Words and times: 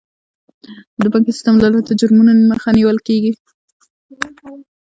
د 1.01 1.03
بانکي 1.11 1.31
سیستم 1.35 1.55
له 1.63 1.67
لارې 1.73 1.81
د 1.87 1.91
جرمونو 1.99 2.31
مخه 2.51 2.69
نیول 2.77 2.97
کیږي. 3.07 3.31